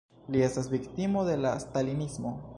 [0.35, 2.35] Li estas viktimo de la stalinismo.